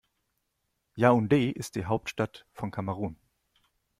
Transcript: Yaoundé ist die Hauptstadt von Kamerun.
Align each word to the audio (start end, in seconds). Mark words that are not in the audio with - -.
Yaoundé 0.97 1.51
ist 1.51 1.75
die 1.75 1.85
Hauptstadt 1.85 2.47
von 2.53 2.71
Kamerun. 2.71 3.17